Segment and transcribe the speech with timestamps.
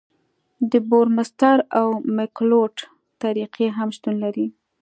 [0.71, 2.75] د بورمستر او مکلوډ
[3.21, 4.47] طریقې هم شتون لري